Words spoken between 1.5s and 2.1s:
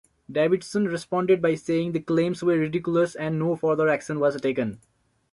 saying the